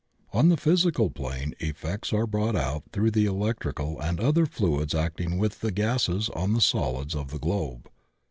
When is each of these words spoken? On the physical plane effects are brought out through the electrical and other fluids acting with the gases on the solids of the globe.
On 0.33 0.49
the 0.49 0.57
physical 0.57 1.11
plane 1.11 1.53
effects 1.59 2.11
are 2.11 2.25
brought 2.25 2.55
out 2.55 2.85
through 2.91 3.11
the 3.11 3.27
electrical 3.27 3.99
and 3.99 4.19
other 4.19 4.47
fluids 4.47 4.95
acting 4.95 5.37
with 5.37 5.59
the 5.59 5.71
gases 5.71 6.27
on 6.29 6.53
the 6.53 6.59
solids 6.61 7.13
of 7.13 7.29
the 7.29 7.37
globe. 7.37 7.87